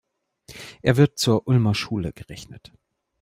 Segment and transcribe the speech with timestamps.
[0.81, 2.71] Er wird zur Ulmer Schule gerechnet.